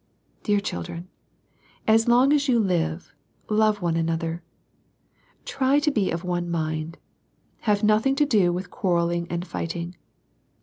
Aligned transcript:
Dear 0.41 0.59
children, 0.59 1.09
as 1.87 2.07
long 2.07 2.33
as 2.33 2.47
you 2.47 2.57
live, 2.57 3.13
love 3.51 3.83
one 3.83 3.95
another. 3.95 4.41
Try 5.45 5.77
to 5.77 5.91
be 5.91 6.09
of 6.09 6.23
one 6.23 6.49
mind. 6.49 6.97
Have 7.69 7.83
nothing 7.83 8.15
to 8.15 8.25
do 8.25 8.51
with 8.51 8.71
quarrelling 8.71 9.27
and 9.29 9.45
fighting. 9.45 9.95